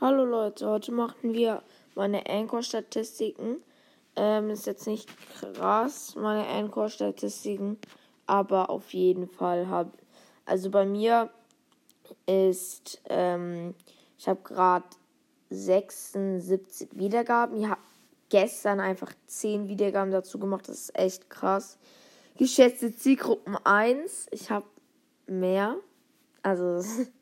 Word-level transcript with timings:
Hallo 0.00 0.24
Leute, 0.24 0.68
heute 0.68 0.92
machen 0.92 1.34
wir 1.34 1.60
meine 1.96 2.24
Anchor-Statistiken. 2.30 3.56
Ähm, 4.14 4.50
ist 4.50 4.64
jetzt 4.68 4.86
nicht 4.86 5.10
krass, 5.40 6.14
meine 6.14 6.46
Anchor-Statistiken, 6.46 7.78
aber 8.24 8.70
auf 8.70 8.94
jeden 8.94 9.26
Fall 9.26 9.66
habe. 9.66 9.90
Also 10.46 10.70
bei 10.70 10.86
mir 10.86 11.30
ist, 12.26 13.02
ähm, 13.08 13.74
ich 14.16 14.28
habe 14.28 14.38
gerade 14.44 14.86
76 15.50 16.90
Wiedergaben. 16.92 17.60
Ich 17.60 17.66
habe 17.66 17.80
gestern 18.28 18.78
einfach 18.78 19.12
10 19.26 19.66
Wiedergaben 19.66 20.12
dazu 20.12 20.38
gemacht. 20.38 20.68
Das 20.68 20.78
ist 20.78 20.96
echt 20.96 21.28
krass. 21.28 21.76
Geschätzte 22.36 22.94
Zielgruppen 22.94 23.56
1. 23.64 24.28
Ich 24.30 24.48
habe 24.48 24.66
mehr. 25.26 25.74
Also, 26.44 26.88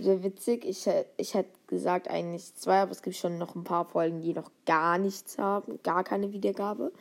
wieder 0.00 0.22
witzig. 0.22 0.64
Ich, 0.64 0.88
ich 1.16 1.34
hätte 1.34 1.50
gesagt 1.66 2.08
eigentlich 2.08 2.54
zwei, 2.54 2.80
aber 2.80 2.92
es 2.92 3.02
gibt 3.02 3.16
schon 3.16 3.38
noch 3.38 3.54
ein 3.54 3.64
paar 3.64 3.84
Folgen, 3.84 4.20
die 4.20 4.32
noch 4.32 4.50
gar 4.66 4.98
nichts 4.98 5.38
haben, 5.38 5.78
gar 5.82 6.04
keine 6.04 6.32
Wiedergabe. 6.32 6.92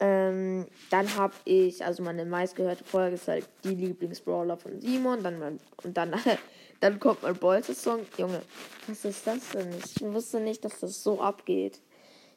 Ähm, 0.00 0.66
dann 0.90 1.16
habe 1.16 1.34
ich, 1.44 1.84
also 1.84 2.02
meine 2.02 2.24
meistgehörte 2.24 2.84
Folge 2.84 3.14
ist 3.14 3.28
halt 3.28 3.48
die 3.62 3.74
Lieblingsbrawler 3.74 4.56
von 4.56 4.80
Simon. 4.80 5.22
Dann 5.22 5.38
mein, 5.38 5.60
und 5.84 5.96
dann, 5.96 6.14
dann 6.80 6.98
kommt 6.98 7.22
mein 7.22 7.36
Bolzer-Song. 7.36 8.00
Junge, 8.18 8.42
was 8.88 9.04
ist 9.04 9.26
das 9.26 9.50
denn? 9.50 9.70
Ich 9.78 10.02
wusste 10.02 10.40
nicht, 10.40 10.64
dass 10.64 10.80
das 10.80 11.02
so 11.02 11.20
abgeht. 11.20 11.80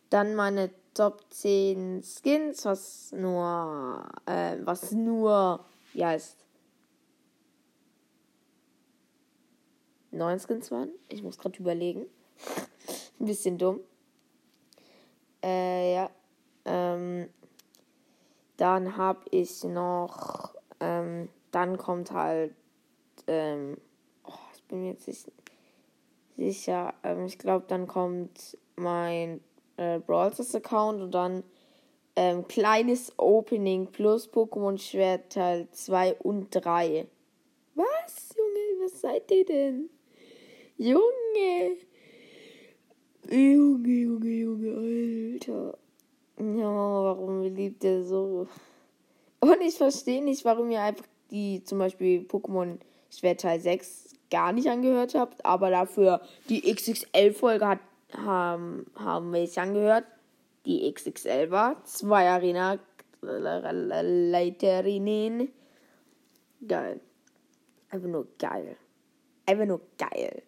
Dann 0.10 0.36
meine 0.36 0.70
Top 0.94 1.22
10 1.32 2.04
Skins, 2.04 2.66
was 2.66 3.12
nur, 3.12 4.06
äh, 4.28 4.58
was 4.64 4.92
nur, 4.92 5.66
ja, 5.94 6.14
ist 6.14 6.45
9 10.16 10.40
Skins 10.40 10.72
waren. 10.72 10.90
Ich 11.10 11.24
muss 11.24 11.38
gerade 11.38 11.60
überlegen. 11.60 12.06
Ein 13.20 13.26
bisschen 13.26 13.58
dumm. 13.58 13.80
Äh, 15.44 15.94
ja. 15.96 16.10
Ähm, 16.66 17.30
dann 18.58 18.98
habe 18.98 19.22
ich 19.32 19.64
noch. 19.64 20.54
Ähm, 20.80 21.30
dann 21.52 21.78
kommt 21.78 22.12
halt. 22.12 22.54
Ähm, 23.28 23.78
oh, 24.26 24.32
ich 24.54 24.64
bin 24.64 24.82
mir 24.82 24.92
jetzt 24.92 25.08
nicht 25.08 25.32
sicher. 26.38 26.94
Ähm, 27.04 27.26
ich 27.26 27.38
glaube, 27.38 27.66
dann 27.68 27.88
kommt 27.88 28.58
mein 28.76 29.42
äh, 29.78 30.00
Brawl 30.00 30.32
Account 30.54 31.02
und 31.02 31.12
dann 31.12 31.44
ähm, 32.16 32.48
kleines 32.48 33.14
Opening 33.18 33.88
plus 33.88 34.32
Pokémon 34.32 34.78
Schwert 34.78 35.34
Teil 35.34 35.68
2 35.72 36.16
und 36.16 36.50
3. 36.52 37.08
Was, 37.76 38.36
Junge, 38.38 38.84
was 38.86 39.02
seid 39.02 39.30
ihr 39.32 39.46
denn? 39.46 39.90
Junge. 40.78 41.78
Junge, 43.30 43.88
Junge, 43.88 44.28
Junge, 44.28 44.76
Alter. 44.76 45.78
Ja, 46.38 46.66
warum 46.66 47.44
liebt 47.44 47.86
er 47.86 48.04
so? 48.04 48.48
Und 49.40 49.62
ich 49.62 49.76
verstehe 49.76 50.24
nicht, 50.24 50.44
warum 50.44 50.70
ihr 50.72 50.82
einfach 50.82 51.06
die 51.32 51.64
zum 51.64 51.80
Beispiel 51.80 52.22
Pokémon 52.22 52.78
Schwert 53.10 53.42
Teil 53.42 53.62
6 53.62 54.16
gar 54.30 54.52
nicht 54.52 54.68
angehört 54.68 55.16
habt, 55.16 55.46
aber 55.46 55.70
dafür 55.70 56.20
die 56.50 56.62
XXL-Folge 56.62 57.68
hat, 57.68 57.80
haben, 58.14 58.86
haben 58.96 59.32
wir 59.32 59.44
es 59.44 59.58
angehört. 59.58 60.04
Die 60.66 60.92
XXL 60.92 61.52
war. 61.52 61.82
Zwei 61.86 62.30
Arena 62.30 62.80
Leiterinnen. 63.22 65.54
Geil. 66.68 67.00
Einfach 67.90 68.10
nur 68.10 68.28
geil. 68.38 68.76
Einfach 69.46 69.66
nur 69.66 69.80
geil. 69.98 70.44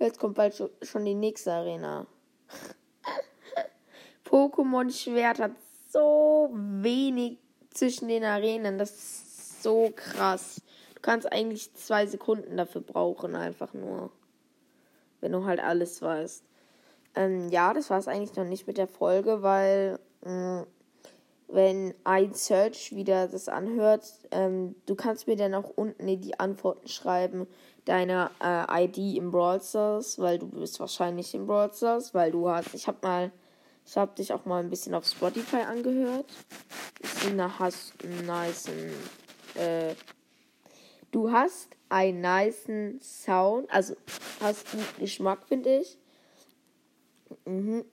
Jetzt 0.00 0.18
kommt 0.18 0.34
bald 0.34 0.54
schon 0.82 1.04
die 1.04 1.14
nächste 1.14 1.52
Arena. 1.52 2.06
Pokémon 4.24 4.90
Schwert 4.90 5.38
hat 5.38 5.52
so 5.88 6.48
wenig 6.52 7.38
zwischen 7.68 8.08
den 8.08 8.24
Arenen. 8.24 8.78
Das 8.78 8.90
ist 8.90 9.62
so 9.62 9.92
krass. 9.94 10.62
Du 10.94 11.02
kannst 11.02 11.30
eigentlich 11.30 11.74
zwei 11.74 12.06
Sekunden 12.06 12.56
dafür 12.56 12.80
brauchen, 12.80 13.36
einfach 13.36 13.74
nur. 13.74 14.10
Wenn 15.20 15.32
du 15.32 15.44
halt 15.44 15.60
alles 15.60 16.00
weißt. 16.00 16.44
Ähm, 17.14 17.50
ja, 17.50 17.74
das 17.74 17.90
war 17.90 17.98
es 17.98 18.08
eigentlich 18.08 18.36
noch 18.36 18.44
nicht 18.46 18.66
mit 18.66 18.78
der 18.78 18.88
Folge, 18.88 19.42
weil 19.42 19.98
mh, 20.24 20.62
mm, 20.62 20.66
wenn 21.52 21.94
ein 22.04 22.34
Search 22.34 22.94
wieder 22.94 23.28
das 23.28 23.48
anhört, 23.48 24.04
ähm, 24.30 24.74
du 24.86 24.94
kannst 24.94 25.26
mir 25.26 25.36
dann 25.36 25.54
auch 25.54 25.70
unten 25.74 26.08
in 26.08 26.20
die 26.20 26.38
Antworten 26.38 26.88
schreiben, 26.88 27.46
deine 27.84 28.30
äh, 28.42 28.84
ID 28.84 29.16
im 29.16 29.30
Brawl 29.30 29.60
Stars, 29.60 30.18
weil 30.18 30.38
du 30.38 30.46
bist 30.46 30.78
wahrscheinlich 30.80 31.34
im 31.34 31.46
Brawl 31.46 31.72
Stars, 31.72 32.14
weil 32.14 32.30
du 32.30 32.48
hast, 32.48 32.74
ich 32.74 32.86
hab 32.86 33.02
mal, 33.02 33.30
ich 33.84 33.96
hab 33.96 34.16
dich 34.16 34.32
auch 34.32 34.44
mal 34.44 34.62
ein 34.62 34.70
bisschen 34.70 34.94
auf 34.94 35.06
Spotify 35.06 35.62
angehört. 35.62 36.26
Du 37.22 37.42
hast 37.58 37.92
einen 38.04 38.26
nice, 38.26 38.68
äh, 39.54 39.94
du 41.10 41.32
hast 41.32 41.68
einen 41.88 42.20
nice 42.20 42.68
Sound, 43.00 43.70
also 43.70 43.96
hast 44.40 44.72
einen 44.74 44.84
Geschmack, 44.98 45.46
finde 45.48 45.78
ich. 45.78 45.98
Mhm. 47.44 47.84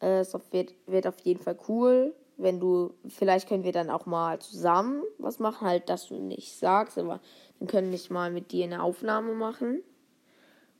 Äh, 0.00 0.20
es 0.20 0.32
wird, 0.52 0.74
wird 0.86 1.06
auf 1.06 1.18
jeden 1.20 1.42
Fall 1.42 1.58
cool 1.68 2.14
wenn 2.38 2.60
du, 2.60 2.94
vielleicht 3.08 3.48
können 3.48 3.64
wir 3.64 3.72
dann 3.72 3.90
auch 3.90 4.06
mal 4.06 4.38
zusammen 4.38 5.02
was 5.18 5.38
machen, 5.40 5.66
halt, 5.66 5.88
dass 5.88 6.06
du 6.06 6.14
nicht 6.14 6.56
sagst, 6.56 6.96
aber 6.96 7.20
dann 7.58 7.68
können 7.68 7.92
wir 7.92 7.98
mal 8.10 8.30
mit 8.30 8.52
dir 8.52 8.64
eine 8.64 8.82
Aufnahme 8.82 9.34
machen. 9.34 9.82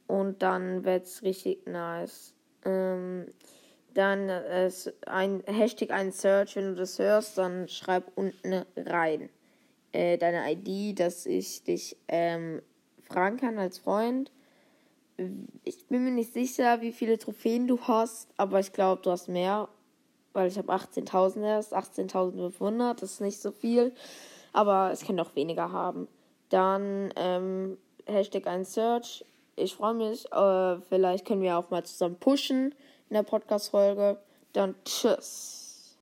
Und 0.06 0.42
dann 0.42 0.84
wird's 0.84 1.22
richtig 1.22 1.66
nice. 1.66 2.32
Ähm, 2.64 3.26
dann 3.92 4.28
ist 4.28 4.94
ein 5.06 5.42
Hashtag 5.46 5.91
ein 5.91 6.12
Search, 6.12 6.56
wenn 6.56 6.69
du 6.69 6.74
das 6.76 6.98
hörst, 6.98 7.36
dann 7.36 7.69
schreib 7.69 8.12
unten 8.14 8.64
rein 8.76 9.28
äh, 9.92 10.16
deine 10.16 10.52
ID, 10.52 10.98
dass 10.98 11.26
ich 11.26 11.64
dich 11.64 11.96
ähm, 12.06 12.62
fragen 13.02 13.38
kann 13.38 13.58
als 13.58 13.78
Freund. 13.78 14.30
Ich 15.64 15.86
bin 15.88 16.04
mir 16.04 16.12
nicht 16.12 16.32
sicher, 16.32 16.80
wie 16.80 16.92
viele 16.92 17.19
Trophäen 17.19 17.66
du 17.66 17.80
hast, 17.80 18.28
aber 18.36 18.60
ich 18.60 18.72
glaube, 18.72 19.02
du 19.02 19.10
hast 19.10 19.28
mehr 19.28 19.69
weil 20.38 20.49
ich 20.49 20.56
habe 20.56 20.72
18.000 20.72 21.43
erst, 21.43 21.75
18.500, 21.75 22.94
das 22.94 23.15
ist 23.15 23.21
nicht 23.21 23.41
so 23.41 23.50
viel, 23.50 23.93
aber 24.53 24.91
es 24.93 25.04
kann 25.04 25.19
auch 25.19 25.34
weniger 25.34 25.72
haben. 25.72 26.06
Dann 26.49 27.12
ähm, 27.16 27.76
Hashtag 28.06 28.47
ein 28.47 28.65
Search. 28.65 29.25
Ich 29.56 29.75
freue 29.75 29.94
mich, 29.94 30.31
äh, 30.32 30.81
vielleicht 30.88 31.26
können 31.26 31.43
wir 31.43 31.59
auch 31.59 31.71
mal 31.71 31.82
zusammen 31.82 32.16
pushen 32.21 32.72
in 33.10 33.15
der 33.15 33.25
Podcast-Folge. 33.25 34.19
Dann 34.53 34.76
tschüss. 34.84 35.57